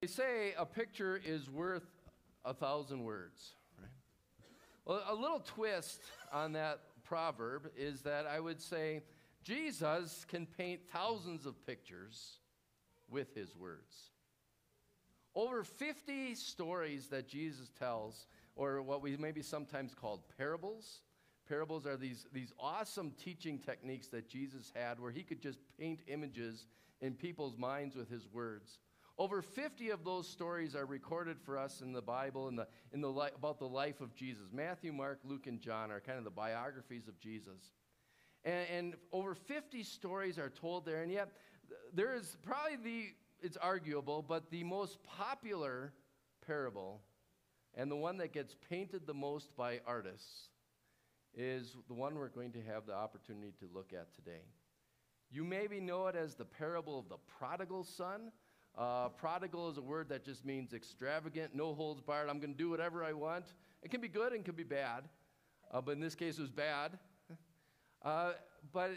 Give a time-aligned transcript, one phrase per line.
[0.00, 1.84] They say a picture is worth
[2.44, 3.52] a thousand words.
[3.78, 3.90] Right?
[4.86, 6.00] Well, a little twist
[6.32, 9.02] on that proverb is that I would say
[9.42, 12.38] Jesus can paint thousands of pictures
[13.10, 14.10] with his words.
[15.34, 18.26] Over 50 stories that Jesus tells,
[18.56, 21.02] or what we maybe sometimes called parables.
[21.46, 26.00] Parables are these, these awesome teaching techniques that Jesus had where he could just paint
[26.06, 26.64] images
[27.02, 28.78] in people's minds with his words.
[29.20, 33.02] Over 50 of those stories are recorded for us in the Bible in the, in
[33.02, 34.44] the li- about the life of Jesus.
[34.50, 37.70] Matthew, Mark, Luke, and John are kind of the biographies of Jesus.
[38.46, 41.32] And, and over 50 stories are told there, and yet
[41.92, 43.04] there is probably the,
[43.42, 45.92] it's arguable, but the most popular
[46.46, 47.02] parable
[47.74, 50.48] and the one that gets painted the most by artists
[51.34, 54.46] is the one we're going to have the opportunity to look at today.
[55.30, 58.32] You maybe know it as the parable of the prodigal son.
[58.78, 62.28] Uh, prodigal is a word that just means extravagant, no holds barred.
[62.28, 63.46] I'm going to do whatever I want.
[63.82, 65.04] It can be good and can be bad,
[65.72, 66.98] uh, but in this case, it was bad.
[68.02, 68.32] Uh,
[68.72, 68.92] but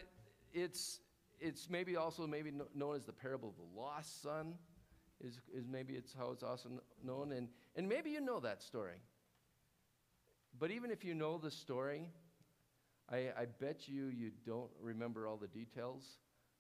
[0.54, 1.02] it's
[1.38, 4.54] it's maybe also maybe known as the parable of the lost son.
[5.22, 6.70] Is, is maybe it's how it's also
[7.04, 8.96] known, and and maybe you know that story.
[10.58, 12.08] But even if you know the story,
[13.12, 16.06] I, I bet you you don't remember all the details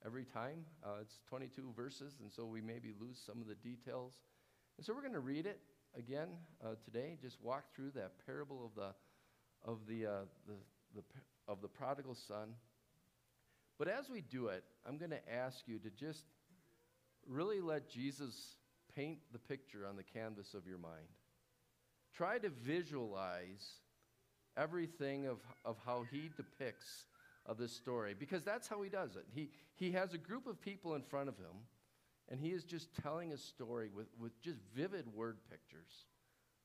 [0.05, 0.65] every time.
[0.83, 4.13] Uh, it's 22 verses, and so we maybe lose some of the details.
[4.77, 5.59] And so we're going to read it
[5.97, 6.29] again
[6.63, 7.17] uh, today.
[7.21, 8.93] Just walk through that parable of the
[9.65, 10.09] of the, uh,
[10.45, 10.55] the,
[10.95, 11.03] the
[11.47, 12.49] of the prodigal son.
[13.79, 16.25] But as we do it, I'm going to ask you to just
[17.27, 18.55] really let Jesus
[18.95, 21.07] paint the picture on the canvas of your mind.
[22.15, 23.67] Try to visualize
[24.55, 27.05] everything of, of how he depicts
[27.45, 29.25] of this story because that's how he does it.
[29.33, 31.65] He, he has a group of people in front of him,
[32.29, 36.05] and he is just telling a story with, with just vivid word pictures.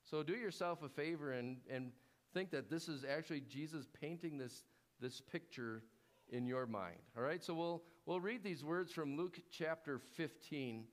[0.05, 1.93] So do yourself a favor and, and
[2.33, 4.65] think that this is actually Jesus painting this,
[5.01, 5.83] this picture
[6.31, 6.99] in your mind.
[7.17, 10.85] All right, so we'll, we'll read these words from Luke chapter 15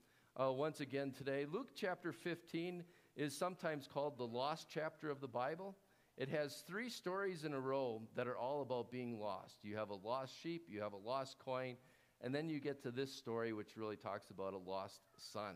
[0.41, 1.45] uh, once again today.
[1.49, 2.83] Luke chapter 15
[3.15, 5.75] is sometimes called the lost chapter of the Bible.
[6.17, 9.57] It has three stories in a row that are all about being lost.
[9.63, 11.75] You have a lost sheep, you have a lost coin,
[12.21, 15.55] and then you get to this story, which really talks about a lost son.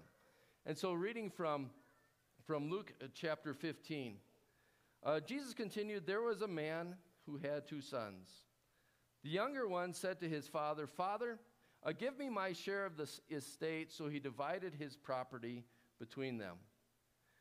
[0.66, 1.70] And so, reading from,
[2.46, 4.18] from Luke uh, chapter 15,
[5.04, 6.96] uh, Jesus continued There was a man
[7.26, 8.30] who had two sons.
[9.24, 11.40] The younger one said to his father, Father,
[11.84, 13.94] uh, give me my share of the estate.
[13.94, 15.64] So he divided his property
[16.00, 16.58] between them.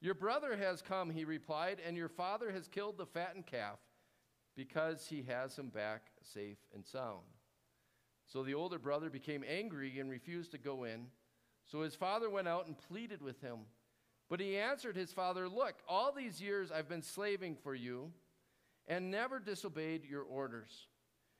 [0.00, 3.78] Your brother has come, he replied, and your father has killed the fattened calf
[4.56, 7.20] because he has him back safe and sound.
[8.26, 11.06] So the older brother became angry and refused to go in.
[11.66, 13.60] So his father went out and pleaded with him.
[14.28, 18.12] But he answered his father, Look, all these years I've been slaving for you
[18.86, 20.86] and never disobeyed your orders.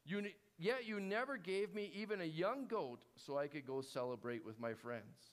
[0.05, 0.25] You,
[0.59, 4.59] yet you never gave me even a young goat so I could go celebrate with
[4.59, 5.33] my friends.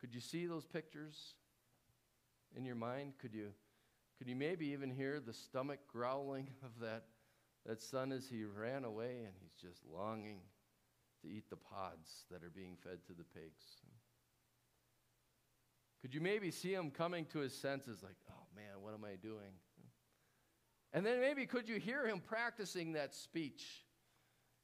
[0.00, 1.34] Could you see those pictures
[2.56, 3.14] in your mind?
[3.20, 3.48] Could you,
[4.16, 7.04] could you maybe even hear the stomach growling of that,
[7.66, 10.40] that son as he ran away and he's just longing
[11.22, 13.64] to eat the pods that are being fed to the pigs?
[16.00, 19.16] Could you maybe see him coming to his senses like, oh man, what am I
[19.16, 19.52] doing?
[20.92, 23.84] And then maybe could you hear him practicing that speech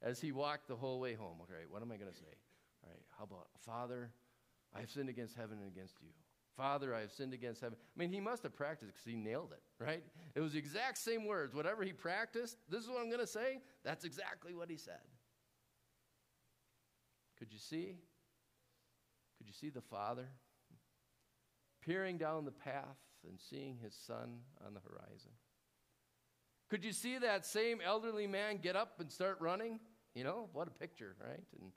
[0.01, 1.39] as he walked the whole way home?
[1.43, 2.25] Okay, what am I going to say?
[2.85, 4.11] All right, how about, Father,
[4.75, 6.09] I have sinned against heaven and against you.
[6.57, 7.77] Father, I have sinned against heaven.
[7.81, 10.03] I mean, he must have practiced because he nailed it, right?
[10.35, 11.55] It was the exact same words.
[11.55, 13.59] Whatever he practiced, this is what I'm going to say.
[13.85, 15.01] That's exactly what he said.
[17.39, 17.97] Could you see?
[19.39, 20.29] Could you see the Father
[21.85, 22.97] peering down the path
[23.29, 25.33] and seeing his son on the horizon?
[26.71, 29.81] Could you see that same elderly man get up and start running?
[30.15, 31.45] You know, what a picture, right?
[31.61, 31.73] And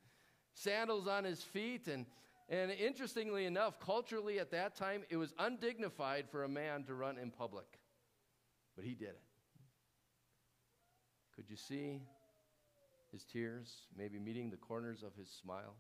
[0.54, 2.06] sandals on his feet and
[2.50, 7.18] and interestingly enough, culturally at that time, it was undignified for a man to run
[7.18, 7.66] in public.
[8.76, 9.22] But he did it.
[11.36, 12.02] Could you see
[13.12, 15.76] his tears, maybe meeting the corners of his smile?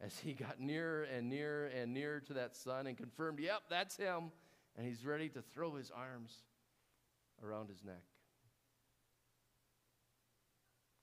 [0.00, 3.96] As he got nearer and nearer and nearer to that son and confirmed, yep, that's
[3.96, 4.30] him.
[4.76, 6.32] And he's ready to throw his arms
[7.42, 8.04] around his neck.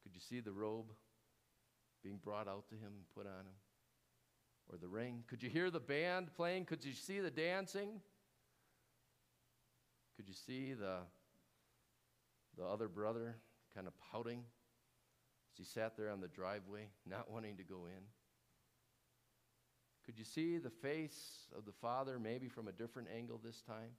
[0.04, 0.92] Could you see the robe
[2.04, 3.56] being brought out to him and put on him?
[4.71, 5.23] Or the ring?
[5.27, 6.65] Could you hear the band playing?
[6.65, 8.01] Could you see the dancing?
[10.15, 10.97] Could you see the,
[12.57, 13.35] the other brother
[13.73, 14.44] kind of pouting
[15.51, 18.03] as he sat there on the driveway, not wanting to go in?
[20.06, 23.89] Could you see the face of the father, maybe from a different angle this time,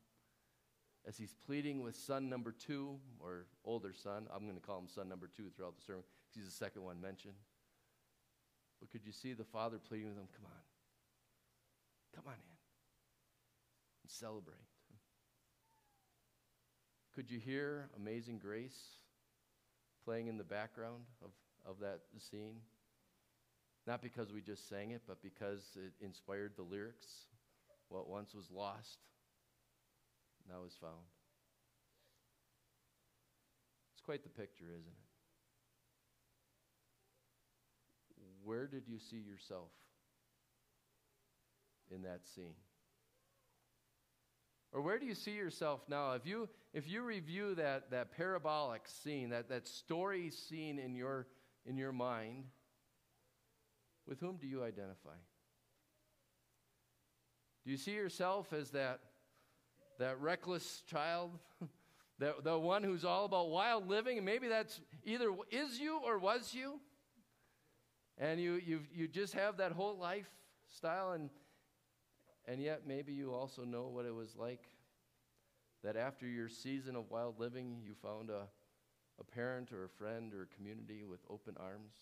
[1.06, 4.26] as he's pleading with son number two, or older son?
[4.32, 6.82] I'm going to call him son number two throughout the sermon because he's the second
[6.82, 7.34] one mentioned.
[8.86, 10.62] But could you see the father pleading with him, come on,
[12.14, 12.56] come on in
[14.04, 14.54] and celebrate?
[17.12, 18.78] Could you hear Amazing Grace
[20.04, 21.30] playing in the background of,
[21.68, 22.60] of that scene?
[23.88, 27.06] Not because we just sang it, but because it inspired the lyrics.
[27.88, 28.98] What once was lost,
[30.48, 31.06] now is found.
[33.94, 35.05] It's quite the picture, isn't it?
[38.46, 39.72] Where did you see yourself
[41.90, 42.54] in that scene?
[44.72, 46.12] Or where do you see yourself now?
[46.12, 51.26] If you, if you review that, that parabolic scene, that, that story scene in your,
[51.64, 52.44] in your mind,
[54.06, 55.16] with whom do you identify?
[57.64, 59.00] Do you see yourself as that,
[59.98, 61.32] that reckless child?
[62.20, 64.18] the, the one who's all about wild living?
[64.18, 66.78] And maybe that's either is you or was you?
[68.18, 71.30] And you, you you just have that whole lifestyle, and,
[72.46, 74.68] and yet maybe you also know what it was like
[75.82, 78.42] that after your season of wild living, you found a,
[79.20, 81.92] a parent or a friend or a community with open arms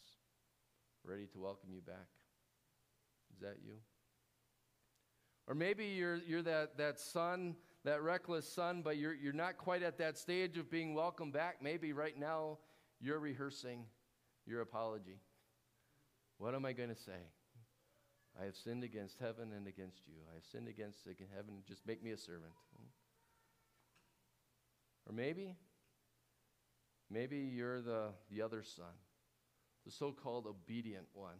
[1.04, 2.08] ready to welcome you back.
[3.34, 3.74] Is that you?
[5.46, 9.82] Or maybe you're, you're that, that son, that reckless son, but you're, you're not quite
[9.82, 11.56] at that stage of being welcomed back.
[11.60, 12.58] Maybe right now
[13.00, 13.84] you're rehearsing
[14.46, 15.18] your apology.
[16.44, 17.24] What am I going to say?
[18.38, 20.16] I have sinned against heaven and against you.
[20.30, 21.62] I have sinned against heaven.
[21.66, 22.52] Just make me a servant.
[25.06, 25.56] Or maybe,
[27.10, 28.92] maybe you're the, the other son,
[29.86, 31.38] the so called obedient one,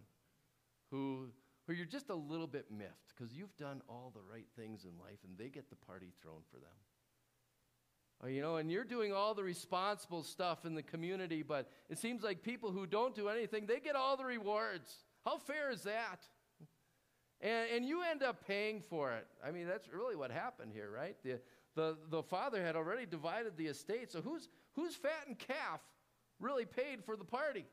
[0.90, 1.26] who,
[1.66, 4.98] who you're just a little bit miffed because you've done all the right things in
[4.98, 6.78] life and they get the party thrown for them.
[8.24, 11.98] Uh, you know, and you're doing all the responsible stuff in the community, but it
[11.98, 14.90] seems like people who don't do anything, they get all the rewards.
[15.24, 16.20] How fair is that?
[17.40, 19.26] And, and you end up paying for it.
[19.46, 21.16] I mean, that's really what happened here, right?
[21.22, 21.40] The,
[21.74, 25.80] the, the father had already divided the estate, so who's, who's fat and calf
[26.40, 27.66] really paid for the party?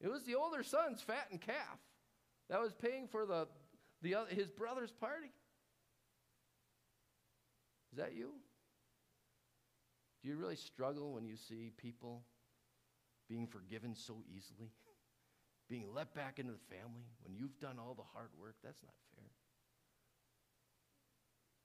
[0.00, 1.78] It was the older son's fat and calf.
[2.48, 3.46] That was paying for the,
[4.02, 5.30] the other, his brother's party.
[7.92, 8.30] Is that you?
[10.22, 12.22] Do you really struggle when you see people
[13.28, 14.70] being forgiven so easily?
[15.68, 18.56] Being let back into the family when you've done all the hard work?
[18.62, 19.30] That's not fair.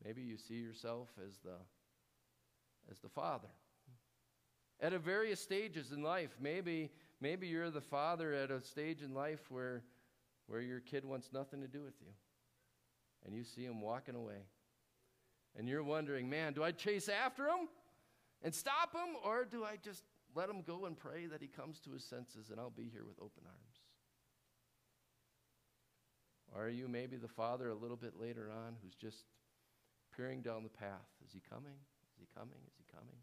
[0.04, 1.56] Maybe you see yourself as the
[2.92, 3.48] as the father.
[4.80, 9.14] At a various stages in life, maybe maybe you're the father at a stage in
[9.14, 9.84] life where
[10.48, 12.12] where your kid wants nothing to do with you.
[13.26, 14.46] And you see him walking away.
[15.58, 17.68] And you're wondering, man, do I chase after him
[18.46, 20.04] and stop him, or do I just
[20.36, 23.04] let him go and pray that he comes to his senses and I'll be here
[23.04, 23.80] with open arms?
[26.54, 29.26] Or are you maybe the father a little bit later on who's just
[30.16, 31.10] peering down the path?
[31.26, 31.74] Is he coming?
[31.74, 32.60] Is he coming?
[32.68, 33.18] Is he coming?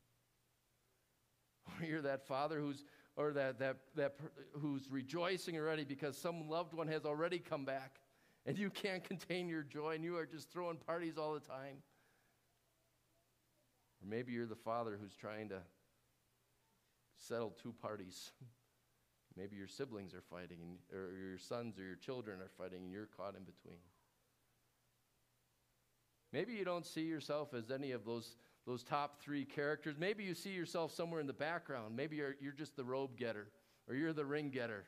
[1.69, 4.17] Or you're that father who's or that, that, that
[4.59, 8.01] who's rejoicing already because some loved one has already come back
[8.45, 11.77] and you can't contain your joy and you are just throwing parties all the time.
[14.03, 15.59] Or maybe you're the father who's trying to
[17.17, 18.33] settle two parties.
[19.37, 22.93] maybe your siblings are fighting, and, or your sons or your children are fighting, and
[22.93, 23.79] you're caught in between.
[26.33, 29.97] Maybe you don't see yourself as any of those, those top three characters.
[29.99, 31.95] Maybe you see yourself somewhere in the background.
[31.95, 33.49] Maybe you're, you're just the robe getter,
[33.87, 34.85] or you're the ring getter.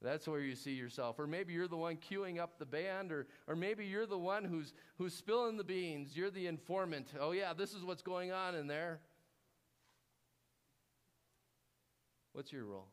[0.00, 1.18] That's where you see yourself.
[1.18, 4.44] Or maybe you're the one cuing up the band, or, or maybe you're the one
[4.44, 6.16] who's, who's spilling the beans.
[6.16, 7.08] You're the informant.
[7.20, 9.00] Oh, yeah, this is what's going on in there.
[12.32, 12.88] What's your role?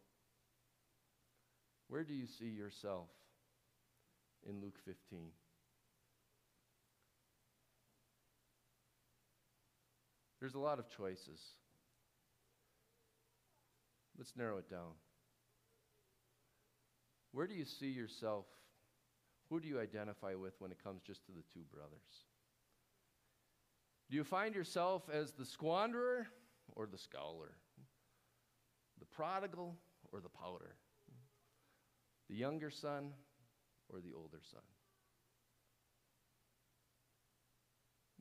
[1.87, 3.09] Where do you see yourself
[4.49, 5.29] in Luke 15?
[10.39, 11.39] There's a lot of choices.
[14.17, 14.93] Let's narrow it down.
[17.35, 18.45] Where do you see yourself?
[19.49, 22.23] Who do you identify with when it comes just to the two brothers?
[24.09, 26.27] Do you find yourself as the squanderer
[26.77, 27.51] or the scholar?
[28.99, 29.75] The prodigal
[30.13, 30.75] or the pouter?
[32.29, 33.11] The younger son
[33.89, 34.61] or the older son?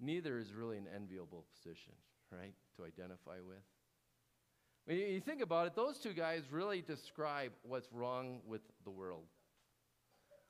[0.00, 1.92] Neither is really an enviable position,
[2.33, 3.62] right, to identify with.
[4.86, 9.24] When you think about it, those two guys really describe what's wrong with the world.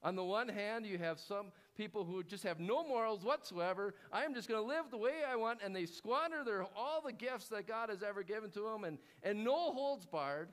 [0.03, 3.95] On the one hand, you have some people who just have no morals whatsoever.
[4.13, 7.13] I'm just going to live the way I want, and they squander their, all the
[7.13, 10.49] gifts that God has ever given to them, and, and no holds barred.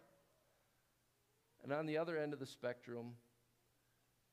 [1.63, 3.13] And on the other end of the spectrum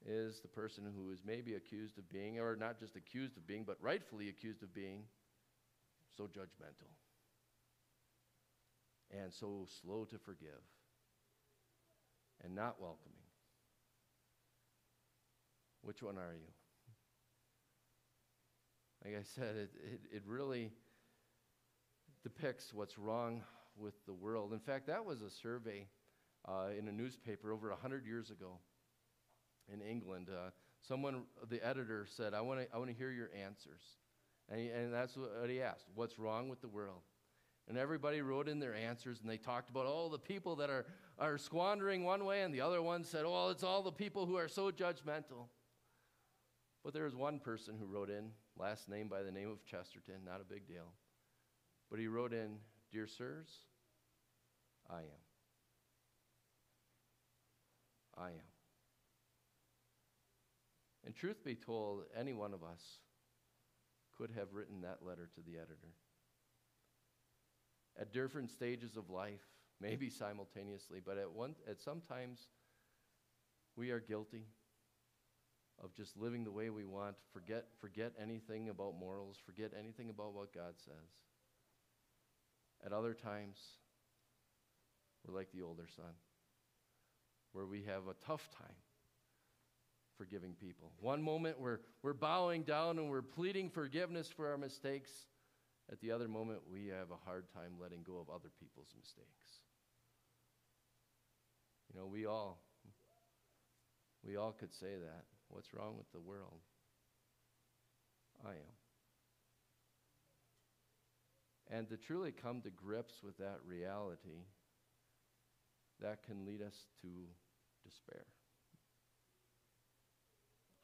[0.07, 3.65] is the person who is maybe accused of being, or not just accused of being,
[3.65, 5.03] but rightfully accused of being,
[6.17, 6.89] so judgmental
[9.11, 10.63] and so slow to forgive
[12.45, 13.15] and not welcoming.
[15.83, 16.49] Which one are you?
[19.05, 20.73] Like I said, it, it, it, really
[22.23, 23.43] depicts what's wrong
[23.77, 24.53] with the world.
[24.53, 25.87] In fact, that was a survey
[26.47, 28.59] uh, in a newspaper over 100 years ago
[29.73, 30.29] in England.
[30.31, 30.51] Uh,
[30.83, 33.83] someone, the editor said, I want to I wanna hear your answers.
[34.51, 37.03] And, he, and that's what he asked What's wrong with the world?
[37.69, 40.87] And everybody wrote in their answers and they talked about all the people that are,
[41.19, 44.37] are squandering one way, and the other one said, Oh, it's all the people who
[44.37, 45.49] are so judgmental.
[46.83, 50.25] But there was one person who wrote in, last name by the name of Chesterton,
[50.25, 50.95] not a big deal.
[51.91, 52.57] But he wrote in,
[52.91, 53.51] Dear sirs,
[54.89, 55.25] I am.
[58.17, 58.49] I am.
[61.05, 62.99] And truth be told, any one of us
[64.17, 65.95] could have written that letter to the editor
[67.99, 69.47] at different stages of life,
[69.81, 72.49] maybe simultaneously, but at one at sometimes
[73.77, 74.47] we are guilty
[75.83, 80.35] of just living the way we want, forget forget anything about morals, forget anything about
[80.35, 81.11] what God says.
[82.85, 83.59] At other times,
[85.27, 86.15] we're like the older son,
[87.53, 88.77] where we have a tough time
[90.19, 90.91] forgiving people.
[91.01, 95.11] One moment we're, we're bowing down and we're pleading forgiveness for our mistakes.
[95.91, 99.63] At the other moment, we have a hard time letting go of other people's mistakes.
[101.89, 102.61] You know, we all
[104.25, 105.25] we all could say that.
[105.49, 106.61] What's wrong with the world?
[108.45, 108.77] I am.
[111.71, 114.45] And to truly come to grips with that reality,
[116.01, 117.09] that can lead us to
[117.85, 118.25] despair.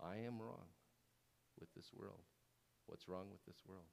[0.02, 0.68] I am wrong
[1.58, 2.24] with this world.
[2.86, 3.86] What's wrong with this world?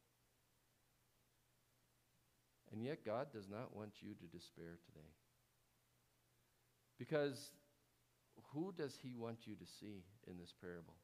[2.71, 5.07] And yet, God does not want you to despair today.
[6.97, 7.51] Because
[8.53, 10.95] who does He want you to see in this parable?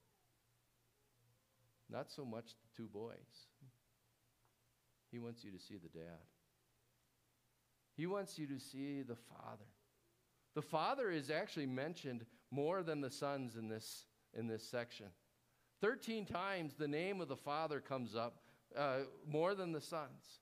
[1.89, 3.47] Not so much the two boys.
[5.12, 6.19] He wants you to see the dad.
[7.95, 9.65] He wants you to see the father.
[10.53, 15.07] The father is actually mentioned more than the sons in this, in this section.
[15.81, 18.41] 13 times the name of the father comes up
[18.75, 20.41] uh, more than the sons.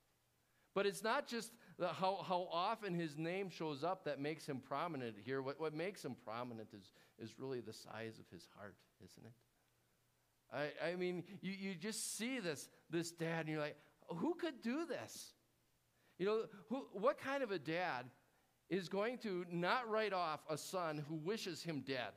[0.75, 4.59] But it's not just the, how, how often his name shows up that makes him
[4.59, 5.41] prominent here.
[5.41, 9.31] What, what makes him prominent is, is really the size of his heart, isn't it?
[10.53, 13.77] I, I mean, you, you just see this, this dad, and you're like,
[14.09, 15.33] who could do this?
[16.19, 18.05] You know, who, what kind of a dad
[18.69, 22.11] is going to not write off a son who wishes him dead?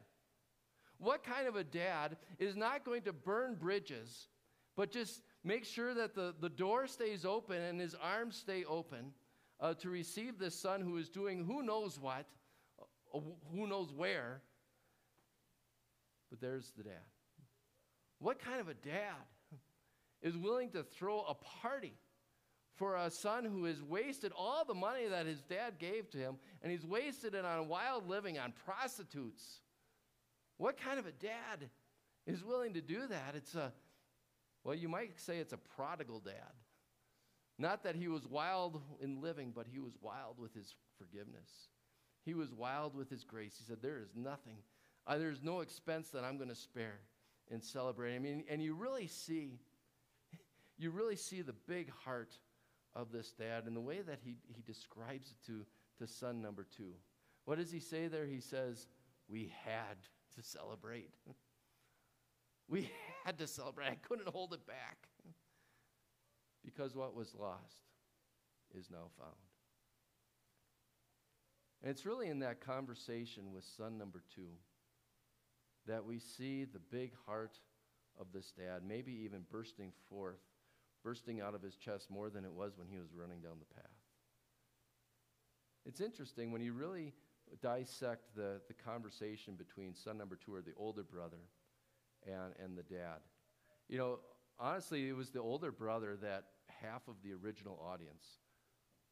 [0.98, 4.28] What kind of a dad is not going to burn bridges,
[4.76, 9.12] but just make sure that the, the door stays open and his arms stay open
[9.60, 12.26] uh, to receive this son who is doing who knows what,
[13.14, 13.18] uh,
[13.52, 14.40] who knows where?
[16.30, 17.06] But there's the dad.
[18.18, 19.14] What kind of a dad
[20.22, 21.94] is willing to throw a party
[22.74, 26.36] for a son who has wasted all the money that his dad gave to him
[26.62, 29.60] and he's wasted it on wild living, on prostitutes?
[30.58, 31.70] What kind of a dad
[32.26, 33.34] is willing to do that?
[33.34, 33.72] It's a,
[34.68, 36.52] well, you might say it's a prodigal dad.
[37.58, 41.68] Not that he was wild in living, but he was wild with his forgiveness.
[42.26, 43.54] He was wild with his grace.
[43.56, 44.58] He said, There is nothing,
[45.06, 47.00] uh, there's no expense that I'm going to spare
[47.50, 48.16] in celebrating.
[48.16, 49.58] I mean, and you really see,
[50.78, 52.36] you really see the big heart
[52.94, 55.64] of this dad and the way that he, he describes it to,
[55.98, 56.92] to son number two.
[57.46, 58.26] What does he say there?
[58.26, 58.86] He says,
[59.30, 59.96] We had
[60.36, 61.08] to celebrate.
[62.68, 62.90] we
[63.24, 63.88] had to celebrate.
[63.88, 65.08] I couldn't hold it back.
[66.64, 67.82] because what was lost
[68.76, 69.34] is now found.
[71.82, 74.50] And it's really in that conversation with son number two
[75.86, 77.58] that we see the big heart
[78.20, 80.40] of this dad, maybe even bursting forth,
[81.02, 83.74] bursting out of his chest more than it was when he was running down the
[83.74, 83.90] path.
[85.86, 87.14] It's interesting when you really
[87.62, 91.38] dissect the, the conversation between son number two or the older brother
[92.28, 93.20] and, and the dad.
[93.88, 94.18] You know,
[94.58, 96.44] honestly, it was the older brother that
[96.82, 98.24] half of the original audience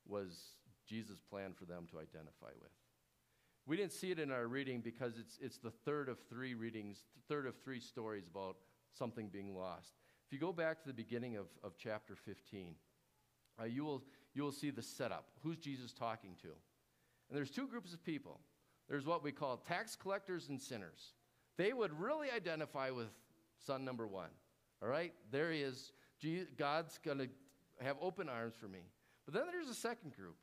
[0.07, 2.71] was Jesus' plan for them to identify with.
[3.67, 6.99] We didn't see it in our reading because it's, it's the third of three readings,
[7.29, 8.57] third of three stories about
[8.97, 9.95] something being lost.
[10.27, 12.75] If you go back to the beginning of, of chapter 15,
[13.61, 15.27] uh, you, will, you will see the setup.
[15.43, 16.49] Who's Jesus talking to?
[16.49, 18.41] And there's two groups of people.
[18.89, 21.13] There's what we call tax collectors and sinners.
[21.57, 23.09] They would really identify with
[23.65, 24.31] son number one.
[24.83, 25.13] All right?
[25.31, 25.93] There he is.
[26.59, 27.29] God's going to
[27.81, 28.81] have open arms for me.
[29.25, 30.37] But then there's a second group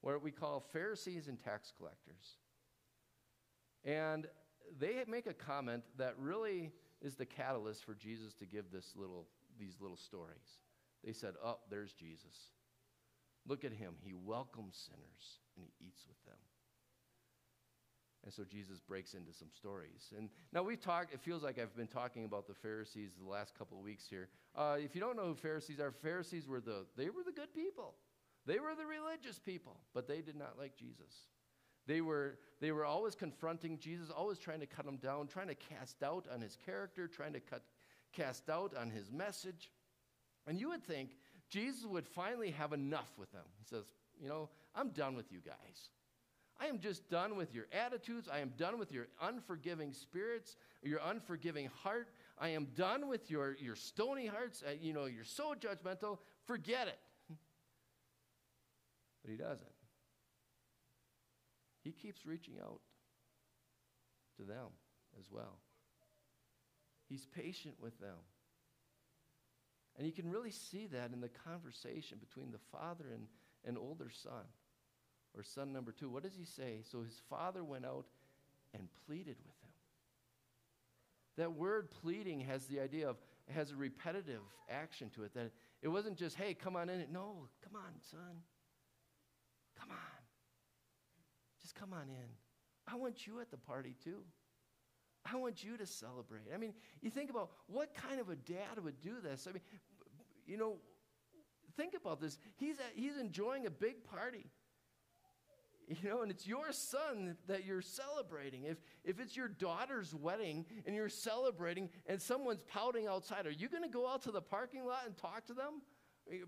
[0.00, 2.38] where we call Pharisees and tax collectors.
[3.84, 4.26] And
[4.78, 9.26] they make a comment that really is the catalyst for Jesus to give this little,
[9.58, 10.60] these little stories.
[11.04, 12.50] They said, Oh, there's Jesus.
[13.46, 13.94] Look at him.
[14.02, 16.38] He welcomes sinners and he eats with them.
[18.26, 20.12] And so Jesus breaks into some stories.
[20.18, 23.56] And now we've talked, it feels like I've been talking about the Pharisees the last
[23.56, 24.28] couple of weeks here.
[24.56, 27.54] Uh, if you don't know who Pharisees are, Pharisees were the, they were the good
[27.54, 27.94] people.
[28.44, 31.28] They were the religious people, but they did not like Jesus.
[31.86, 35.54] They were, they were always confronting Jesus, always trying to cut him down, trying to
[35.54, 37.62] cast doubt on his character, trying to cut,
[38.12, 39.70] cast doubt on his message.
[40.48, 41.10] And you would think
[41.48, 43.44] Jesus would finally have enough with them.
[43.58, 43.84] He says,
[44.20, 45.90] You know, I'm done with you guys.
[46.58, 48.28] I am just done with your attitudes.
[48.32, 52.08] I am done with your unforgiving spirits, your unforgiving heart.
[52.38, 54.62] I am done with your, your stony hearts.
[54.66, 56.18] Uh, you know, you're so judgmental.
[56.46, 56.98] Forget it.
[59.22, 59.66] But he doesn't.
[61.82, 62.80] He keeps reaching out
[64.38, 64.68] to them
[65.18, 65.58] as well.
[67.08, 68.16] He's patient with them.
[69.96, 73.26] And you can really see that in the conversation between the father and,
[73.64, 74.44] and older son
[75.36, 76.08] or son number two.
[76.08, 76.80] What does he say?
[76.90, 78.06] So his father went out
[78.74, 79.70] and pleaded with him.
[81.36, 83.16] That word pleading has the idea of,
[83.50, 85.34] has a repetitive action to it.
[85.34, 87.04] That it wasn't just, hey, come on in.
[87.12, 88.42] No, come on, son.
[89.78, 89.96] Come on.
[91.60, 92.28] Just come on in.
[92.88, 94.22] I want you at the party too.
[95.30, 96.44] I want you to celebrate.
[96.54, 96.72] I mean,
[97.02, 99.46] you think about what kind of a dad would do this.
[99.48, 99.62] I mean,
[100.46, 100.76] you know,
[101.76, 102.38] think about this.
[102.56, 104.46] He's, he's enjoying a big party.
[106.02, 108.64] You know, and it's your son that you're celebrating.
[108.64, 113.68] If, if it's your daughter's wedding and you're celebrating and someone's pouting outside, are you
[113.68, 115.82] going to go out to the parking lot and talk to them?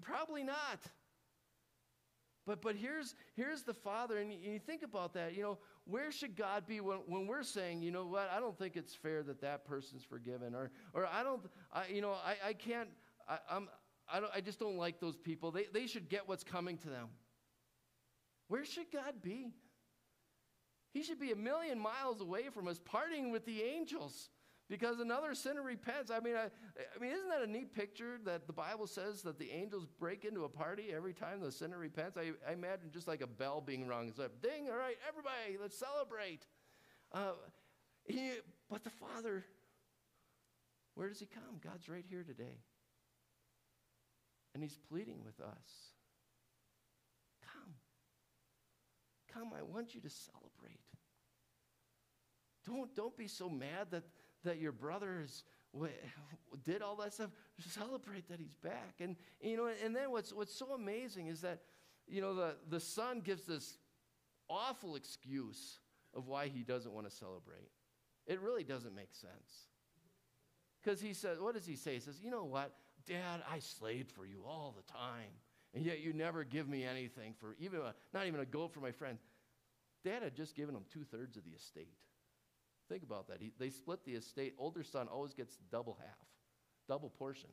[0.02, 0.80] Probably not.
[2.46, 5.36] But, but here's, here's the Father, and you, you think about that.
[5.36, 8.56] You know, where should God be when, when we're saying, you know what, I don't
[8.58, 12.48] think it's fair that that person's forgiven, or, or I don't, I, you know, I,
[12.48, 12.88] I can't,
[13.28, 13.68] I, I'm,
[14.10, 15.50] I, don't, I just don't like those people.
[15.50, 17.08] They, they should get what's coming to them.
[18.48, 19.52] Where should God be?
[20.92, 24.30] He should be a million miles away from us, partying with the angels
[24.68, 26.10] because another sinner repents.
[26.10, 29.38] I mean, I, I, mean, isn't that a neat picture that the Bible says that
[29.38, 32.16] the angels break into a party every time the sinner repents?
[32.16, 34.08] I, I imagine just like a bell being rung.
[34.08, 36.46] It's like, ding, all right, everybody, let's celebrate.
[37.12, 37.32] Uh,
[38.04, 38.32] he,
[38.68, 39.44] but the Father,
[40.94, 41.60] where does he come?
[41.62, 42.58] God's right here today.
[44.54, 45.92] And he's pleading with us.
[47.42, 47.74] Come.
[49.32, 50.80] Come, I want you to celebrate.
[52.66, 54.04] Don't, don't be so mad that,
[54.44, 55.44] that your brother is,
[56.64, 57.30] did all that stuff.
[57.60, 58.94] Celebrate that he's back.
[59.00, 61.60] And, you know, and then what's, what's so amazing is that,
[62.06, 63.78] you know, the, the son gives this
[64.48, 65.78] awful excuse
[66.14, 67.70] of why he doesn't want to celebrate.
[68.26, 69.68] It really doesn't make sense.
[70.82, 71.94] Because he says, what does he say?
[71.94, 72.74] He says, you know what?
[73.06, 75.32] Dad, I slaved for you all the time.
[75.74, 78.80] And yet you never give me anything for even a, not even a goat for
[78.80, 79.18] my friend.
[80.04, 81.94] Dad had just given him two thirds of the estate.
[82.88, 83.38] Think about that.
[83.40, 84.54] He, they split the estate.
[84.58, 86.26] Older son always gets double half,
[86.88, 87.50] double portion.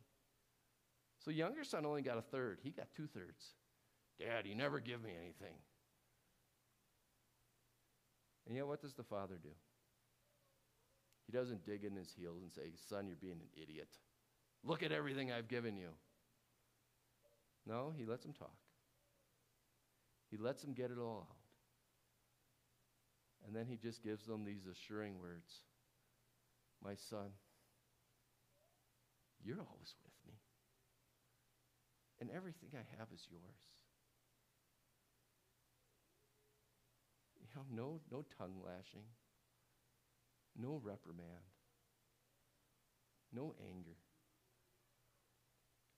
[1.19, 2.59] So younger son only got a third.
[2.63, 3.53] He got two thirds.
[4.19, 5.55] Dad, you never give me anything.
[8.47, 9.49] And yet, what does the father do?
[11.25, 13.89] He doesn't dig in his heels and say, Son, you're being an idiot.
[14.63, 15.89] Look at everything I've given you.
[17.67, 18.55] No, he lets him talk.
[20.29, 21.37] He lets him get it all out.
[23.45, 25.61] And then he just gives them these assuring words
[26.83, 27.29] My son,
[29.43, 30.33] you're always with me.
[32.19, 33.41] And everything I have is yours.
[37.39, 39.05] You know, no, no tongue lashing,
[40.57, 41.45] no reprimand,
[43.31, 43.97] no anger.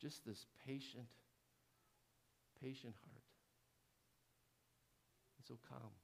[0.01, 1.07] Just this patient,
[2.67, 3.23] patient heart.
[5.39, 5.95] And so come.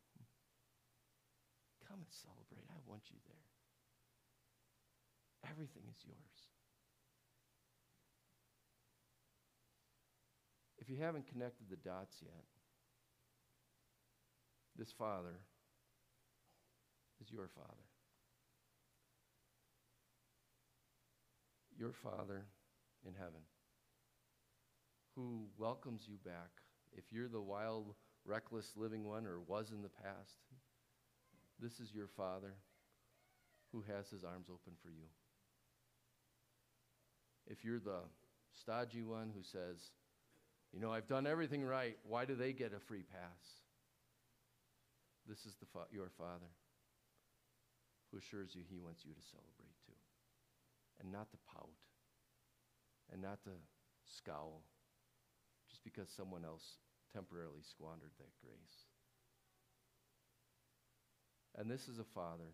[1.87, 2.63] Come and celebrate.
[2.71, 3.47] I want you there.
[5.51, 6.39] Everything is yours.
[10.79, 12.45] If you haven't connected the dots yet,
[14.77, 15.35] this Father
[17.21, 17.87] is your Father.
[21.77, 22.45] Your Father
[23.05, 23.43] in heaven
[25.15, 26.49] who welcomes you back.
[26.95, 27.93] If you're the wild,
[28.25, 30.39] reckless living one or was in the past,
[31.59, 32.53] this is your Father
[33.71, 35.07] who has his arms open for you.
[37.47, 38.01] If you're the
[38.61, 39.91] stodgy one who says,
[40.71, 43.61] you know, I've done everything right, why do they get a free pass?
[45.27, 46.51] This is the fa- your Father
[48.11, 49.97] who assures you he wants you to celebrate too.
[51.01, 51.69] And not to pout.
[53.11, 53.51] And not to
[54.05, 54.63] scowl
[55.73, 56.77] just because someone else
[57.11, 58.85] temporarily squandered that grace.
[61.57, 62.53] And this is a father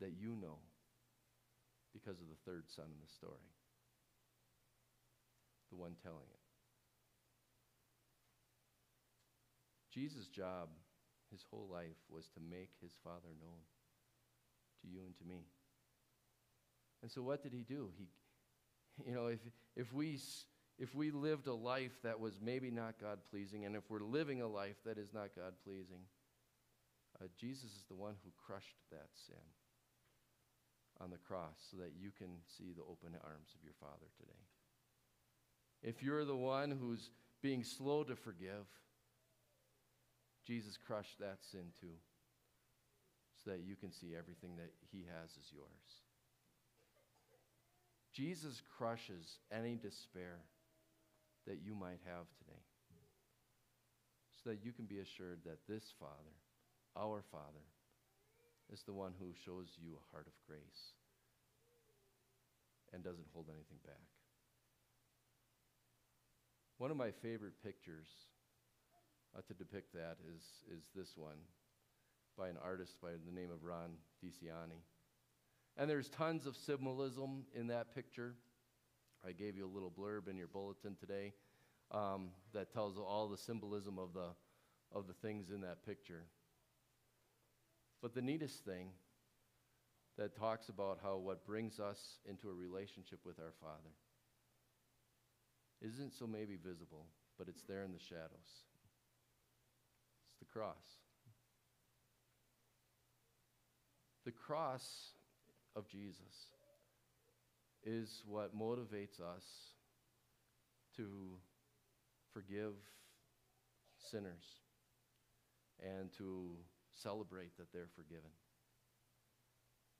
[0.00, 0.58] that you know
[1.92, 3.54] because of the third son in the story,
[5.70, 6.42] the one telling it.
[9.94, 10.68] Jesus' job
[11.30, 13.62] his whole life was to make his Father known
[14.82, 15.46] to you and to me.
[17.02, 17.90] And so, what did he do?
[17.96, 18.08] He,
[19.06, 19.38] you know, if,
[19.76, 20.18] if, we,
[20.80, 24.40] if we lived a life that was maybe not God pleasing, and if we're living
[24.40, 26.00] a life that is not God pleasing,
[27.20, 29.44] uh, Jesus is the one who crushed that sin
[30.98, 34.32] on the cross so that you can see the open arms of your Father today.
[35.82, 37.10] If you're the one who's
[37.42, 38.64] being slow to forgive,
[40.46, 41.98] Jesus crushed that sin too
[43.44, 45.66] so that you can see everything that he has is yours.
[48.12, 50.40] Jesus crushes any despair
[51.50, 52.62] that you might have today
[54.30, 56.38] so that you can be assured that this Father
[56.96, 57.66] our Father
[58.72, 60.94] is the one who shows you a heart of grace
[62.92, 64.06] and doesn't hold anything back.
[66.78, 68.08] One of my favorite pictures
[69.36, 71.36] uh, to depict that is, is this one
[72.38, 73.90] by an artist by the name of Ron
[74.24, 74.82] DiCianni.
[75.76, 78.34] And there's tons of symbolism in that picture.
[79.26, 81.34] I gave you a little blurb in your bulletin today
[81.90, 84.28] um, that tells all the symbolism of the,
[84.92, 86.24] of the things in that picture.
[88.00, 88.88] But the neatest thing
[90.16, 93.94] that talks about how what brings us into a relationship with our Father
[95.82, 97.06] isn't so maybe visible,
[97.38, 98.30] but it's there in the shadows.
[100.28, 100.74] It's the cross.
[104.24, 105.12] The cross
[105.76, 106.50] of Jesus
[107.84, 109.44] is what motivates us
[110.96, 111.08] to
[112.32, 112.74] forgive
[114.10, 114.44] sinners
[115.82, 116.50] and to
[117.02, 118.30] celebrate that they're forgiven.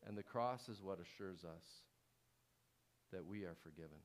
[0.07, 1.65] And the cross is what assures us
[3.13, 4.01] that we are forgiven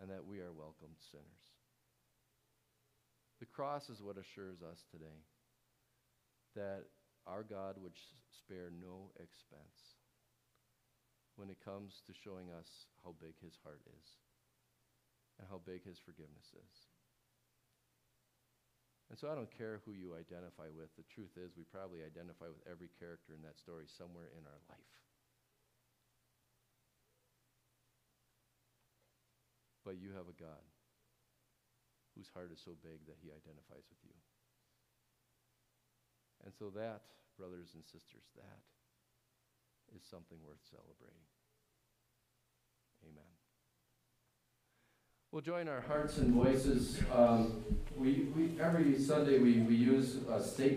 [0.00, 1.44] and that we are welcomed sinners.
[3.40, 5.20] The cross is what assures us today
[6.54, 6.84] that
[7.26, 7.92] our God would
[8.30, 10.03] spare no expense
[11.36, 14.06] when it comes to showing us how big his heart is
[15.38, 16.74] and how big his forgiveness is.
[19.10, 20.94] And so I don't care who you identify with.
[20.96, 24.62] The truth is, we probably identify with every character in that story somewhere in our
[24.70, 24.94] life.
[29.84, 30.64] But you have a God
[32.16, 34.16] whose heart is so big that he identifies with you.
[36.46, 37.04] And so that,
[37.36, 38.64] brothers and sisters, that
[39.94, 41.24] is something worth celebrating.
[43.04, 43.24] Amen.
[45.32, 47.00] We'll join our hearts and voices.
[47.12, 47.64] Um,
[47.96, 50.72] we, we, every Sunday we, we use a statement.